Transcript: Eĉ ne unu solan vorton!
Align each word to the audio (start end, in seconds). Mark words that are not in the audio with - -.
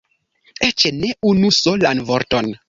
Eĉ 0.67 0.85
ne 1.01 1.11
unu 1.33 1.53
solan 1.59 2.03
vorton! 2.11 2.51